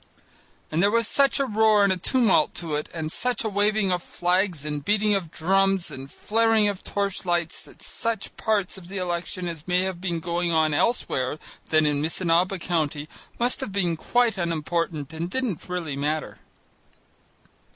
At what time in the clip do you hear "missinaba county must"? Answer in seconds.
12.01-13.59